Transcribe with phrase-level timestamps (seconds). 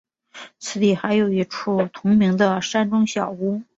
[0.57, 3.61] 此地还有一处同名的山中小屋。